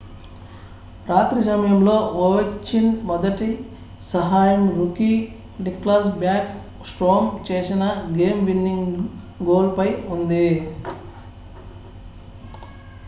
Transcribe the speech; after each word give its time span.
రాత్రి 1.05 1.39
సమయంలో 1.47 1.93
ఒవెచ్కిన్ 2.21 2.89
మొదటి 3.09 3.49
సహాయం 4.05 4.63
రూకీ 4.77 5.09
నిక్లాస్ 5.59 6.09
బ్యాక్ 6.17 6.49
స్ట్రోమ్ 6.89 7.27
చేసిన 7.49 7.83
గేమ్-విన్నింగ్ 8.17 8.87
గోల్ 9.49 9.69
పై 9.77 9.87
ఉంది 10.15 10.45